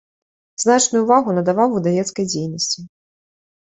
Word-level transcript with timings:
Значную 0.63 1.03
ўвагу 1.05 1.37
надаваў 1.41 1.69
выдавецкай 1.79 2.31
дзейнасці. 2.35 2.79